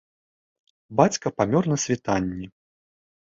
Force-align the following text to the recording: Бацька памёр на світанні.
Бацька 0.99 1.27
памёр 1.41 1.63
на 1.73 1.77
світанні. 1.83 2.45